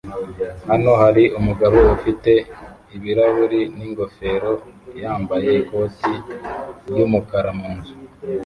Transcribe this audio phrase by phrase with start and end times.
[0.69, 2.31] Hano hari umugabo ufite
[2.95, 4.51] ibirahuri n'ingofero
[5.01, 6.13] yambaye ikoti
[6.87, 7.93] ry'umukara mu nzu